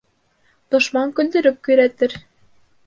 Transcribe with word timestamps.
Дошман 0.75 1.13
көлдөрөп 1.21 1.63
көйрәтер. 1.69 2.21